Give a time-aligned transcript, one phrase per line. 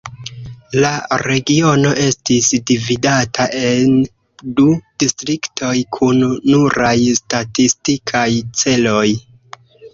[0.83, 0.89] La
[1.23, 3.93] regiono estis dividata en
[4.61, 4.67] du
[5.05, 8.29] distriktoj kun nuraj statistikaj
[8.65, 9.09] celoj.